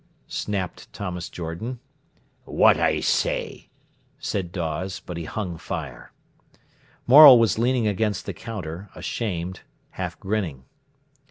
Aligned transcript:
snapped 0.25 0.91
Thomas 0.93 1.29
Jordan. 1.29 1.79
"What 2.45 2.79
I 2.79 3.01
say," 3.01 3.69
said 4.17 4.51
Dawes, 4.51 4.99
but 4.99 5.15
he 5.15 5.25
hung 5.25 5.59
fire. 5.59 6.11
Morel 7.05 7.37
was 7.37 7.59
leaning 7.59 7.85
against 7.87 8.25
the 8.25 8.33
counter, 8.33 8.89
ashamed, 8.95 9.59
half 9.91 10.19
grinning. 10.19 10.63